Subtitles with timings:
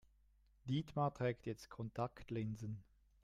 [0.65, 2.83] Dietmar trägt jetzt Kontaktlinsen.